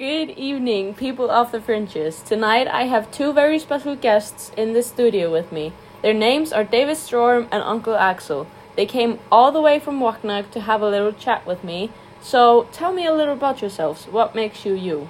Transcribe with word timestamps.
Good 0.00 0.30
evening, 0.30 0.94
people 0.94 1.30
of 1.30 1.52
the 1.52 1.60
fringes. 1.60 2.22
Tonight 2.22 2.66
I 2.68 2.84
have 2.84 3.10
two 3.10 3.34
very 3.34 3.58
special 3.58 3.94
guests 3.94 4.50
in 4.56 4.72
the 4.72 4.82
studio 4.82 5.30
with 5.30 5.52
me. 5.52 5.74
Their 6.00 6.14
names 6.14 6.54
are 6.54 6.64
David 6.64 6.96
Storm 6.96 7.48
and 7.52 7.62
Uncle 7.62 7.94
Axel. 7.94 8.46
They 8.76 8.86
came 8.86 9.18
all 9.30 9.52
the 9.52 9.60
way 9.60 9.78
from 9.78 10.00
Waknuk 10.00 10.52
to 10.52 10.60
have 10.60 10.80
a 10.80 10.88
little 10.88 11.12
chat 11.12 11.44
with 11.44 11.62
me. 11.62 11.90
So 12.22 12.66
tell 12.72 12.94
me 12.94 13.04
a 13.04 13.12
little 13.12 13.34
about 13.34 13.60
yourselves. 13.60 14.06
What 14.06 14.34
makes 14.34 14.64
you 14.64 14.72
you? 14.72 15.06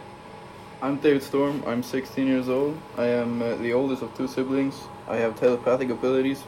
I'm 0.83 0.97
David 0.97 1.23
Storm. 1.23 1.63
I'm 1.69 1.85
16 1.85 2.27
years 2.27 2.49
old. 2.49 2.77
I 2.97 3.07
am 3.07 3.41
uh, 3.41 3.55
the 3.55 3.73
oldest 3.73 4.03
of 4.03 4.13
two 4.17 4.27
siblings. 4.27 4.75
I 5.07 5.19
have 5.19 5.39
telepathic 5.39 5.91
abilities, 5.91 6.43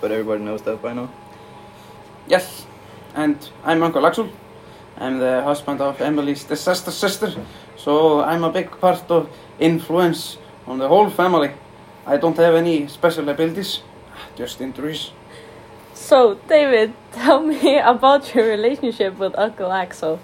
but 0.00 0.10
everybody 0.10 0.42
knows 0.42 0.62
that 0.62 0.80
by 0.80 0.94
now. 0.94 1.12
Yes, 2.28 2.64
and 3.14 3.36
I'm 3.62 3.82
Uncle 3.82 4.06
Axel. 4.06 4.30
I'm 4.96 5.18
the 5.18 5.42
husband 5.42 5.80
of 5.80 6.00
Emily's 6.00 6.44
disaster 6.44 6.90
sister, 6.90 7.32
so 7.76 8.22
I'm 8.22 8.44
a 8.44 8.50
big 8.50 8.70
part 8.80 9.10
of 9.10 9.28
influence 9.58 10.38
on 10.66 10.78
the 10.78 10.88
whole 10.88 11.10
family. 11.10 11.50
I 12.06 12.16
don't 12.16 12.36
have 12.36 12.54
any 12.54 12.86
special 12.86 13.28
abilities, 13.28 13.82
just 14.36 14.60
injuries. 14.60 15.10
So, 15.94 16.38
David, 16.48 16.92
tell 17.12 17.40
me 17.40 17.78
about 17.94 18.34
your 18.34 18.46
relationship 18.46 19.18
with 19.18 19.36
Uncle 19.38 19.72
Axel. 19.72 20.20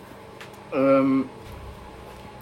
Um, 0.72 1.28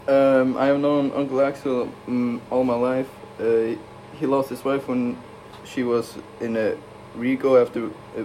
um, 0.07 0.57
I 0.57 0.67
have 0.67 0.81
known 0.81 1.13
Uncle 1.15 1.41
Axel 1.41 1.93
um, 2.07 2.43
all 2.51 2.65
my 2.65 2.75
life. 2.75 3.09
Uh, 3.39 3.77
he 4.19 4.27
lost 4.27 4.51
his 4.51 4.65
wife 4.65 4.89
when 4.89 5.17
she 5.65 5.83
was 5.83 6.19
in 6.41 6.57
a 6.57 6.77
Rico 7.15 7.57
after 7.57 7.91
a 8.17 8.25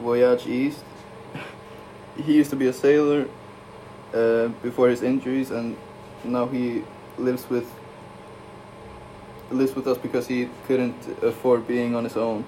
voyage 0.00 0.46
east. 0.46 0.84
He 2.24 2.34
used 2.34 2.50
to 2.50 2.56
be 2.56 2.66
a 2.66 2.72
sailor 2.72 3.26
uh, 4.14 4.48
before 4.62 4.88
his 4.88 5.02
injuries, 5.02 5.50
and 5.50 5.76
now 6.24 6.46
he 6.46 6.82
lives 7.16 7.48
with 7.48 7.70
lives 9.50 9.74
with 9.74 9.86
us 9.86 9.96
because 9.96 10.26
he 10.26 10.48
couldn't 10.66 11.08
afford 11.22 11.66
being 11.66 11.94
on 11.94 12.04
his 12.04 12.16
own 12.16 12.44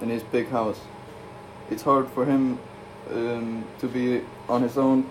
in 0.00 0.08
his 0.08 0.22
big 0.22 0.48
house. 0.48 0.80
It's 1.70 1.82
hard 1.82 2.08
for 2.08 2.24
him 2.24 2.58
um, 3.10 3.64
to 3.80 3.86
be 3.86 4.22
on 4.48 4.62
his 4.62 4.78
own, 4.78 5.08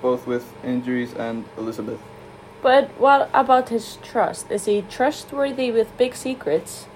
both 0.00 0.26
with 0.26 0.50
injuries 0.64 1.12
and 1.12 1.44
Elizabeth. 1.58 2.00
But 2.62 2.88
what 2.98 3.28
about 3.34 3.68
his 3.68 3.98
trust? 4.02 4.50
Is 4.50 4.64
he 4.64 4.82
trustworthy 4.88 5.70
with 5.70 5.94
big 5.98 6.14
secrets? 6.14 6.86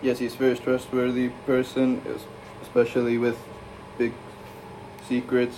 Yes, 0.00 0.18
he's 0.18 0.34
a 0.34 0.38
very 0.38 0.56
trustworthy 0.56 1.30
person, 1.44 2.00
especially 2.62 3.18
with 3.18 3.36
big 3.98 4.12
secrets. 5.08 5.56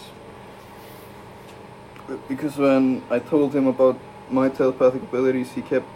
Uh, 2.09 2.17
because 2.29 2.57
when 2.57 3.03
I 3.11 3.19
told 3.19 3.55
him 3.55 3.67
about 3.67 3.99
my 4.31 4.49
telepathic 4.49 5.03
abilities, 5.03 5.53
he 5.53 5.63
kept 5.63 5.87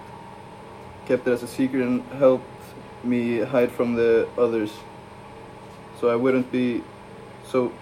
kept 1.06 1.26
it 1.26 1.32
as 1.32 1.42
a 1.42 1.48
secret 1.48 1.82
and 1.82 2.02
helped 2.12 2.44
me 3.04 3.40
hide 3.40 3.72
from 3.72 3.94
the 3.94 4.28
others. 4.38 4.72
So 6.00 6.08
I 6.08 6.16
wouldn't 6.16 6.50
be 6.52 6.82
so 7.44 7.72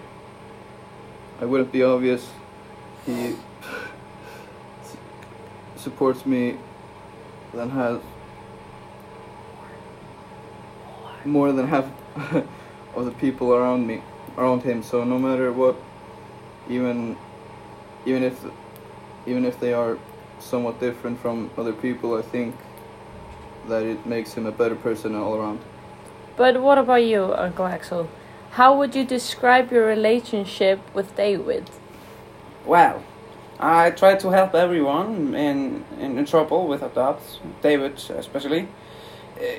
I 1.39 1.45
wouldn't 1.45 1.71
be 1.71 1.83
obvious. 1.83 2.29
He 3.05 3.35
supports 5.75 6.25
me 6.25 6.57
than 7.53 7.69
has 7.69 7.99
more 11.25 11.51
than 11.51 11.67
half 11.67 11.85
of 12.95 13.05
the 13.05 13.11
people 13.11 13.53
around 13.53 13.85
me 13.85 14.01
around 14.37 14.63
him 14.63 14.83
so 14.83 15.03
no 15.03 15.19
matter 15.19 15.51
what 15.51 15.75
even 16.69 17.17
even 18.05 18.23
if 18.23 18.43
even 19.25 19.45
if 19.45 19.59
they 19.59 19.73
are 19.73 19.97
somewhat 20.39 20.79
different 20.79 21.19
from 21.19 21.49
other 21.57 21.73
people 21.73 22.17
i 22.17 22.21
think 22.21 22.55
that 23.67 23.83
it 23.83 24.05
makes 24.05 24.33
him 24.33 24.45
a 24.45 24.51
better 24.51 24.75
person 24.75 25.15
all 25.15 25.35
around 25.35 25.59
But 26.37 26.61
what 26.61 26.77
about 26.77 27.03
you, 27.03 27.33
Uncle 27.35 27.65
Axel? 27.67 28.09
How 28.51 28.75
would 28.77 28.95
you 28.95 29.05
describe 29.05 29.71
your 29.71 29.85
relationship 29.85 30.79
with 30.95 31.15
David? 31.15 31.69
Well, 32.65 33.03
I 33.59 33.91
try 33.91 34.15
to 34.15 34.29
help 34.31 34.55
everyone 34.55 35.35
in, 35.35 35.85
in, 35.99 36.17
in 36.17 36.25
trouble 36.25 36.67
without 36.67 36.95
doubt, 36.95 37.21
David 37.61 37.93
especially. 38.09 38.67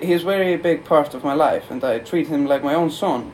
He's 0.00 0.22
a 0.22 0.24
very 0.24 0.56
big 0.56 0.84
part 0.84 1.14
of 1.14 1.22
my 1.22 1.34
life, 1.34 1.70
and 1.70 1.84
I 1.84 1.98
treat 2.00 2.28
him 2.28 2.46
like 2.46 2.62
my 2.64 2.74
own 2.74 2.90
son. 2.90 3.32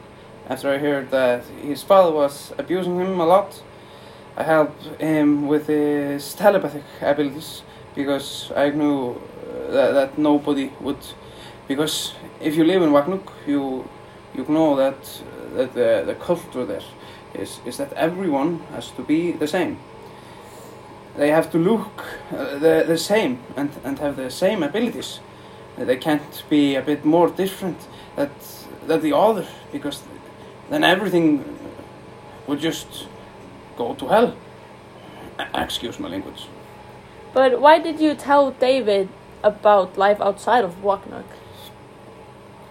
After 0.51 0.71
I 0.71 0.79
heard 0.79 1.11
that 1.11 1.45
his 1.63 1.83
father 1.83 2.11
was 2.11 2.55
abusing 2.57 2.99
him 2.99 3.21
a 3.21 3.27
lot, 3.27 3.63
I 4.35 4.45
helped 4.45 4.83
him 4.99 5.47
with 5.47 5.67
his 5.67 6.33
telepathic 6.33 6.85
abilities 7.03 7.63
because 7.95 8.51
I 8.57 8.71
knew 8.71 9.11
uh, 9.11 9.71
that, 9.73 9.93
that 9.93 10.19
nobody 10.19 10.73
would. 10.81 11.05
Because 11.67 12.15
if 12.41 12.57
you 12.57 12.65
live 12.65 12.81
in 12.81 12.91
Wagnuk, 12.93 13.29
you 13.47 13.91
you 14.35 14.47
know 14.49 14.75
that 14.77 15.23
that 15.55 15.75
the, 15.75 16.05
the 16.07 16.15
culture 16.15 16.65
there 16.65 16.85
is 17.35 17.61
is 17.67 17.77
that 17.77 17.93
everyone 17.93 18.61
has 18.73 18.91
to 18.93 19.03
be 19.03 19.33
the 19.33 19.47
same. 19.47 19.77
They 21.17 21.31
have 21.31 21.51
to 21.51 21.59
look 21.59 22.05
uh, 22.33 22.59
the 22.59 22.85
the 22.87 22.97
same 22.97 23.41
and 23.55 23.71
and 23.85 23.99
have 23.99 24.17
the 24.17 24.31
same 24.31 24.63
abilities. 24.63 25.21
They 25.77 25.97
can't 25.97 26.43
be 26.49 26.75
a 26.75 26.83
bit 26.83 27.05
more 27.05 27.29
different 27.29 27.87
that 28.17 28.31
than 28.87 29.03
the 29.03 29.15
other 29.15 29.47
because 29.73 30.03
then 30.71 30.84
everything 30.84 31.45
would 32.47 32.61
just 32.61 33.06
go 33.77 33.95
to 33.95 34.09
hell. 34.09 34.34
Excuse 35.55 35.99
my 35.99 36.09
language. 36.09 36.49
But 37.33 37.61
why 37.61 37.79
did 37.79 38.01
you 38.01 38.15
tell 38.15 38.51
David 38.51 39.09
about 39.43 39.97
life 39.97 40.21
outside 40.21 40.65
of 40.65 40.83
Waknuk? 40.83 41.25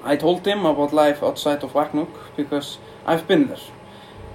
I 0.03 0.15
told 0.15 0.45
him 0.45 0.65
about 0.65 0.93
life 0.93 1.21
outside 1.21 1.63
of 1.63 1.73
Wagnuk 1.73 2.09
because 2.37 2.77
I've 3.05 3.27
been 3.27 3.47
there. 3.47 3.67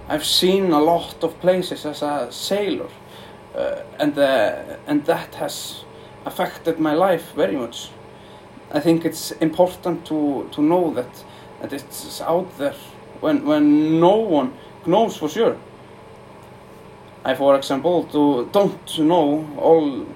I've 0.09 0.25
seen 0.25 0.73
a 0.73 0.81
lot 0.81 1.25
of 1.25 1.41
places 1.41 1.87
as 1.87 2.03
a 2.03 2.29
sailor, 2.31 2.91
uh, 3.55 3.83
and 3.99 4.19
uh, 4.19 4.77
and 4.87 5.05
that 5.06 5.34
has 5.37 5.84
affected 6.27 6.79
my 6.79 6.94
life 6.94 7.33
very 7.34 7.56
much. 7.56 7.89
I 8.71 8.81
think 8.81 9.05
it's 9.05 9.31
important 9.41 10.05
to 10.06 10.49
to 10.53 10.62
know 10.62 10.93
that 10.94 11.25
that 11.61 11.73
it's 11.73 12.21
out 12.21 12.59
there 12.59 12.75
when 13.22 13.47
when 13.47 14.00
no 14.00 14.16
one 14.16 14.53
knows 14.84 15.16
for 15.16 15.28
sure. 15.28 15.56
I, 17.25 17.34
for 17.34 17.55
example, 17.55 18.05
to 18.12 18.49
don't 18.53 18.99
know 18.99 19.49
all 19.59 20.06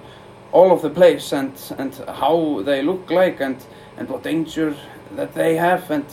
all 0.52 0.72
of 0.72 0.82
the 0.82 0.90
place 0.90 1.32
and 1.32 1.52
and 1.78 1.94
how 2.08 2.62
they 2.64 2.82
look 2.82 3.10
like 3.10 3.40
and 3.40 3.56
and 3.96 4.08
what 4.08 4.22
danger 4.22 4.74
that 5.16 5.34
they 5.34 5.56
have 5.56 5.90
and 5.90 6.04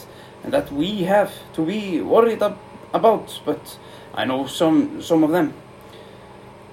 and 0.44 0.54
that 0.54 0.72
we 0.72 1.04
have 1.04 1.32
to 1.54 1.66
be 1.66 2.02
worried 2.02 2.44
ab- 2.44 2.58
about 2.94 3.42
but 3.46 3.78
I 4.14 4.26
know 4.26 4.48
some 4.48 5.02
some 5.02 5.24
of 5.24 5.32
them 5.32 5.54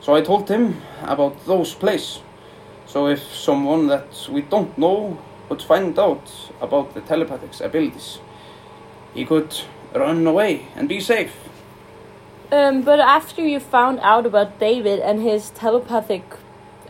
so 0.00 0.14
I 0.14 0.22
told 0.22 0.48
him 0.48 0.82
about 1.02 1.46
those 1.46 1.74
places 1.74 2.22
so 2.86 3.06
if 3.08 3.22
someone 3.22 3.86
that 3.86 4.28
we 4.30 4.42
don't 4.42 4.76
know 4.76 5.18
would 5.48 5.62
find 5.62 5.98
out 5.98 6.30
about 6.60 6.94
the 6.94 7.00
telepathic 7.00 7.60
abilities 7.60 8.18
he 9.14 9.24
could 9.24 9.54
run 9.94 10.26
away 10.26 10.66
and 10.76 10.88
be 10.88 11.00
safe 11.00 11.32
Um, 12.52 12.82
but 12.82 12.98
after 12.98 13.42
you 13.46 13.60
found 13.60 14.00
out 14.02 14.26
about 14.26 14.58
David 14.58 14.98
and 14.98 15.22
his 15.22 15.50
telepathic 15.50 16.22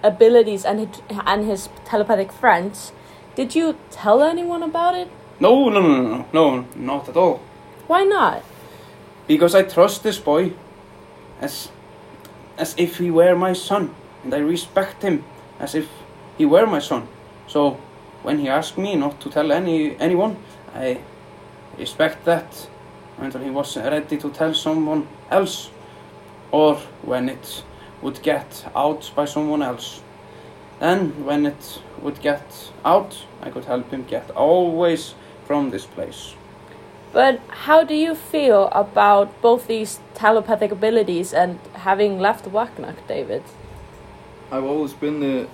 abilities 0.03 0.65
and 0.65 0.79
his, 0.81 1.03
and 1.27 1.45
his 1.45 1.69
telepathic 1.85 2.33
friends, 2.33 2.93
did 3.37 3.55
you 3.55 3.75
tell 3.91 4.23
anyone 4.23 4.63
about 4.63 4.95
it? 4.95 5.09
no 5.41 5.69
no 5.69 5.81
no 5.81 5.99
no 6.09 6.25
no 6.33 6.65
not 6.77 7.09
at 7.09 7.17
all 7.17 7.41
Why 7.89 8.05
not? 8.05 8.43
because 9.27 9.55
I 9.55 9.63
trust 9.63 10.03
this 10.03 10.19
boy 10.19 10.53
as 11.41 11.69
as 12.59 12.75
if 12.77 12.99
he 12.99 13.11
were 13.11 13.35
my 13.37 13.55
son, 13.55 13.91
and 14.25 14.35
I 14.35 14.39
respect 14.39 15.03
him 15.03 15.25
as 15.59 15.75
if 15.75 15.89
he 16.39 16.45
were 16.47 16.67
my 16.67 16.81
son. 16.81 17.03
So 17.47 17.77
when 18.23 18.39
he 18.39 18.49
asked 18.49 18.77
me 18.79 18.97
not 18.97 19.21
to 19.21 19.31
tell 19.31 19.53
any 19.53 19.97
anyone, 20.01 20.37
I 20.75 20.99
respect 21.79 22.25
that 22.25 22.69
until 23.21 23.41
he 23.41 23.51
was 23.51 23.77
ready 23.77 24.17
to 24.17 24.31
tell 24.31 24.55
someone 24.55 25.07
else, 25.31 25.71
or 26.51 26.77
when 27.03 27.29
it 27.29 27.63
would 28.03 28.23
get 28.23 28.65
out 28.75 29.11
by 29.15 29.25
someone 29.25 29.63
else. 29.63 30.03
Then, 30.81 31.25
when 31.25 31.47
it 31.47 31.83
would 32.01 32.21
get 32.23 32.71
out, 32.85 33.27
I 33.43 33.51
could 33.51 33.67
help 33.67 33.91
him 33.91 34.05
get 34.05 34.31
always 34.31 35.15
from 35.45 35.71
this 35.71 35.85
place. 35.85 36.35
But 37.13 37.41
how 37.49 37.85
do 37.85 37.95
you 37.95 38.15
feel 38.15 38.69
about 38.73 39.43
both 39.43 39.67
these 39.67 40.01
telepathic 40.15 40.71
abilities 40.73 41.35
and 41.35 41.59
having 41.75 42.19
left 42.19 42.45
Waknuk, 42.47 42.97
David? 43.07 43.43
i've 44.53 44.65
always 44.65 44.93
been 44.93 45.21
the 45.21 45.49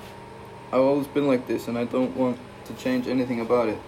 i've 0.72 0.80
always 0.80 1.06
been 1.08 1.26
like 1.26 1.46
this 1.46 1.68
and 1.68 1.76
i 1.76 1.84
don't 1.84 2.16
want 2.16 2.38
to 2.64 2.72
change 2.74 3.06
anything 3.06 3.40
about 3.40 3.68
it 3.68 3.78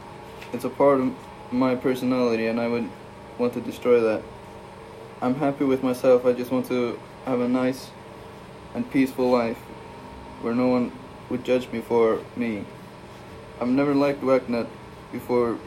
it's 0.53 0.65
a 0.65 0.69
part 0.69 1.01
of 1.01 1.13
my 1.51 1.75
personality 1.75 2.47
and 2.47 2.61
i 2.61 2.69
would 2.69 2.89
want 3.39 3.53
to 3.53 3.61
destroy 3.61 4.01
that 4.01 4.23
i'm 5.23 5.35
happy 5.37 5.65
with 5.65 5.83
myself 5.83 6.25
i 6.27 6.33
just 6.33 6.51
want 6.51 6.67
to 6.67 6.99
have 7.25 7.41
a 7.41 7.49
nice 7.49 7.91
and 8.75 8.91
peaceful 8.91 9.31
life 9.31 9.59
where 10.41 10.55
no 10.55 10.69
one 10.69 10.93
would 11.29 11.45
judge 11.45 11.71
me 11.71 11.81
for 11.81 12.21
me. 12.37 12.65
I've 13.61 13.69
never 13.69 13.95
liked 13.95 14.23
Waknuk 14.23 14.69
before 15.13 15.59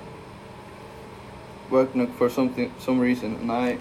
Waknuk 1.69 2.13
for 2.15 2.29
something 2.29 2.73
some 2.79 2.99
reason 2.99 3.35
and 3.35 3.51
I 3.51 3.77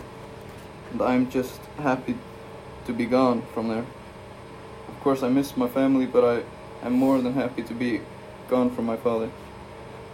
and 0.91 1.03
I'm 1.03 1.31
just 1.31 1.61
happy 1.79 2.17
to 2.87 2.93
be 2.93 3.07
gone 3.07 3.43
from 3.55 3.69
there. 3.69 3.87
Of 4.89 5.01
course 5.01 5.23
I 5.23 5.29
miss 5.29 5.57
my 5.57 5.69
family 5.69 6.07
but 6.07 6.25
I 6.25 6.43
am 6.87 6.93
more 6.95 7.21
than 7.21 7.35
happy 7.35 7.63
to 7.63 7.75
be 7.75 8.01
gone 8.49 8.75
from 8.75 8.87
my 8.87 8.97
father. 8.97 9.31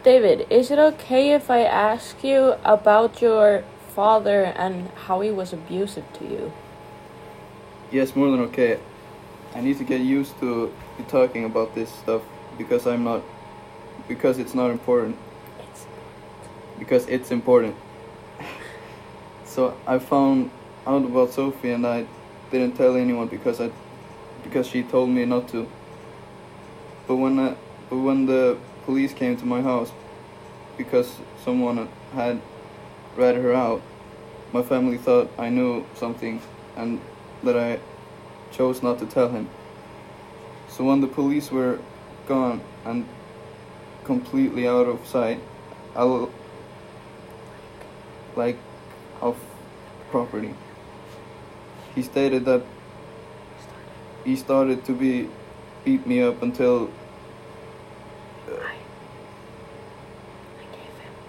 David, 0.06 0.46
is 0.50 0.70
it 0.70 0.78
okay 0.78 1.32
if 1.32 1.50
I 1.50 1.62
ask 1.64 2.22
you 2.22 2.54
about 2.62 3.20
your 3.20 3.64
father 3.88 4.44
and 4.44 4.88
how 5.06 5.18
he 5.20 5.32
was 5.32 5.52
abusive 5.52 6.04
to 6.20 6.24
you? 6.24 6.52
Yes, 7.90 8.14
more 8.14 8.30
than 8.30 8.38
okay. 8.42 8.78
I 9.52 9.62
need 9.62 9.78
to 9.78 9.82
get 9.82 10.00
used 10.00 10.38
to 10.38 10.72
talking 11.08 11.44
about 11.44 11.74
this 11.74 11.90
stuff 11.90 12.22
because 12.56 12.86
I'm 12.86 13.02
not 13.02 13.20
because 14.06 14.38
it's 14.38 14.54
not 14.54 14.70
important. 14.70 15.16
It's 15.58 15.86
Because 16.78 17.08
it's 17.08 17.32
important. 17.32 17.74
so 19.44 19.76
I 19.88 19.98
found 19.98 20.50
out 20.86 21.04
about 21.04 21.32
Sophie 21.32 21.72
and 21.72 21.84
I 21.84 22.06
didn't 22.52 22.76
tell 22.76 22.94
anyone 22.94 23.26
because 23.26 23.60
I 23.60 23.72
because 24.44 24.68
she 24.68 24.84
told 24.84 25.10
me 25.10 25.24
not 25.24 25.48
to. 25.48 25.66
But 27.08 27.16
when 27.16 27.40
I, 27.40 27.56
but 27.90 27.96
when 27.96 28.26
the 28.26 28.56
police 28.86 29.12
came 29.12 29.36
to 29.36 29.44
my 29.44 29.60
house 29.60 29.90
because 30.78 31.18
someone 31.44 31.88
had 32.14 32.40
ratted 33.16 33.42
her 33.42 33.52
out, 33.52 33.82
my 34.52 34.62
family 34.62 34.96
thought 34.96 35.28
I 35.36 35.48
knew 35.48 35.84
something 35.94 36.40
and 36.76 37.00
that 37.42 37.56
I 37.56 37.80
chose 38.52 38.82
not 38.84 39.00
to 39.00 39.06
tell 39.06 39.28
him. 39.28 39.50
So 40.68 40.84
when 40.84 41.00
the 41.00 41.08
police 41.08 41.50
were 41.50 41.80
gone 42.28 42.60
and 42.84 43.06
completely 44.04 44.68
out 44.68 44.86
of 44.86 45.04
sight, 45.06 45.40
I 45.96 46.28
like 48.36 48.58
of 49.20 49.36
property. 50.10 50.54
He 51.94 52.02
stated 52.02 52.44
that 52.44 52.62
he 54.24 54.36
started 54.36 54.84
to 54.84 54.92
be 54.92 55.28
beat 55.84 56.06
me 56.06 56.22
up 56.22 56.42
until 56.42 56.90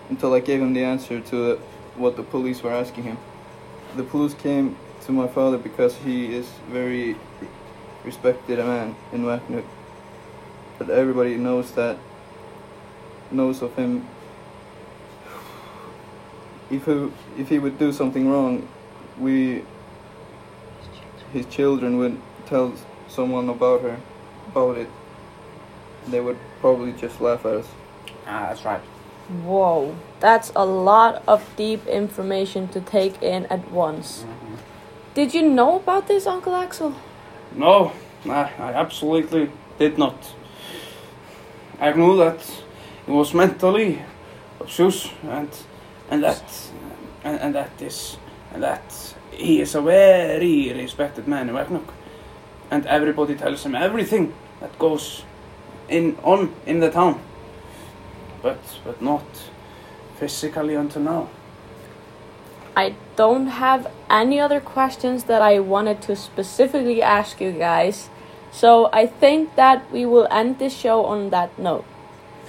until 0.10 0.34
I 0.34 0.40
gave 0.40 0.62
him 0.62 0.74
the 0.74 0.84
answer 0.84 1.20
to 1.20 1.58
what 1.96 2.16
the 2.16 2.24
police 2.24 2.64
were 2.64 2.72
asking 2.72 3.04
him. 3.04 3.18
The 3.96 4.04
police 4.04 4.34
came 4.34 4.78
to 5.06 5.12
my 5.12 5.28
father 5.28 5.58
because 5.58 5.96
he 5.98 6.34
is 6.34 6.50
very 6.70 7.16
respected 8.04 8.60
a 8.60 8.66
man 8.66 8.96
in 9.12 9.24
Waknuk. 9.24 9.66
But 10.78 10.90
everybody 10.90 11.36
knows 11.38 11.72
that 11.74 11.98
knows 13.32 13.62
of 13.62 13.76
him. 13.76 14.08
If 16.70 16.86
he 16.86 17.12
if 17.38 17.50
he 17.50 17.60
would 17.60 17.78
do 17.80 17.92
something 17.92 18.30
wrong, 18.30 18.68
we 19.20 19.64
his 21.34 21.46
children 21.48 21.98
would 21.98 22.22
tell 22.46 22.74
someone 23.08 23.50
about 23.50 23.82
her 23.82 23.98
about 24.52 24.78
it. 24.78 24.90
They 26.10 26.20
would 26.22 26.38
probably 26.62 26.94
just 26.94 27.20
laugh 27.22 27.46
at 27.46 27.54
us. 27.54 27.68
Ah, 28.26 28.48
that's 28.50 28.66
right. 28.66 28.82
Whoa, 29.44 29.96
that's 30.20 30.52
a 30.56 30.66
lot 30.66 31.22
of 31.28 31.44
deep 31.58 31.86
information 31.88 32.70
to 32.70 32.80
take 32.80 33.22
in 33.22 33.46
at 33.48 33.70
once. 33.72 34.26
Did 35.14 35.34
you 35.34 35.42
know 35.42 35.78
about 35.78 36.08
this, 36.08 36.26
Uncle 36.26 36.56
Axel? 36.56 36.96
No, 37.54 37.92
I, 38.26 38.52
I 38.58 38.74
absolutely 38.74 39.50
did 39.80 39.98
not. 39.98 40.34
I 41.80 41.92
knew 41.94 42.18
that 42.18 42.40
he 43.06 43.12
was 43.12 43.34
mentally 43.34 44.02
abused 44.60 45.12
and 45.24 45.50
and 46.10 46.24
that 46.24 46.44
and, 47.24 47.40
and 47.40 47.56
that 47.56 47.82
is 47.82 48.18
and 48.54 48.64
that 48.64 49.16
he 49.32 49.62
is 49.62 49.76
a 49.76 49.82
very 49.82 50.72
respected 50.74 51.28
man 51.28 51.50
in 51.50 51.56
Waknuk. 51.56 51.88
And 52.72 52.86
everybody 52.86 53.36
tells 53.36 53.64
him 53.66 53.76
everything 53.76 54.34
that 54.60 54.78
goes 54.80 55.24
in 55.90 56.18
on 56.24 56.54
in 56.66 56.80
the 56.80 56.92
town. 56.92 57.20
But 58.42 58.60
but 58.84 59.02
not 59.02 59.26
physically 60.20 60.76
until 60.76 61.02
now. 61.02 61.30
I 62.76 62.94
don't 63.16 63.48
have 63.48 63.92
any 64.10 64.40
other 64.40 64.60
questions 64.60 65.24
that 65.24 65.42
I 65.42 65.60
wanted 65.60 66.02
to 66.04 66.16
specifically 66.16 67.02
ask 67.02 67.42
you 67.42 67.52
guys. 67.52 68.10
So 68.52 68.90
I 68.94 69.08
think 69.08 69.56
that 69.56 69.92
we 69.92 70.06
will 70.06 70.28
end 70.30 70.60
this 70.60 70.78
show 70.78 71.06
on 71.06 71.32
that 71.32 71.58
note. 71.58 71.86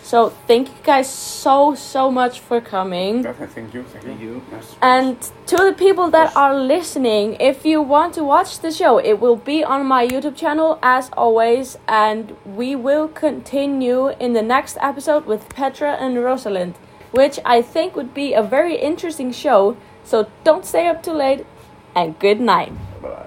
So 0.08 0.30
thank 0.46 0.68
you 0.68 0.82
guys 0.82 1.06
so 1.06 1.74
so 1.74 2.10
much 2.10 2.40
for 2.40 2.62
coming. 2.62 3.20
Definitely 3.20 3.54
thank 3.54 3.74
you, 3.74 3.82
thank 3.82 4.04
you. 4.04 4.08
Thank 4.08 4.20
you. 4.22 4.42
Yes. 4.50 4.76
And 4.80 5.20
to 5.48 5.56
the 5.58 5.74
people 5.76 6.08
that 6.12 6.34
are 6.34 6.58
listening, 6.58 7.36
if 7.38 7.66
you 7.66 7.82
want 7.82 8.14
to 8.14 8.24
watch 8.24 8.60
the 8.60 8.72
show, 8.72 8.96
it 8.96 9.20
will 9.20 9.36
be 9.36 9.62
on 9.62 9.84
my 9.84 10.08
YouTube 10.08 10.34
channel 10.34 10.78
as 10.82 11.10
always, 11.14 11.76
and 11.86 12.34
we 12.46 12.74
will 12.74 13.08
continue 13.08 14.08
in 14.18 14.32
the 14.32 14.40
next 14.40 14.78
episode 14.80 15.26
with 15.26 15.46
Petra 15.50 15.92
and 16.00 16.24
Rosalind, 16.24 16.76
which 17.10 17.38
I 17.44 17.60
think 17.60 17.94
would 17.94 18.14
be 18.14 18.32
a 18.32 18.42
very 18.42 18.76
interesting 18.80 19.30
show. 19.30 19.76
So 20.04 20.26
don't 20.42 20.64
stay 20.64 20.88
up 20.88 21.02
too 21.02 21.12
late, 21.12 21.44
and 21.94 22.18
good 22.18 22.40
night. 22.40 22.72
Bye. 23.02 23.26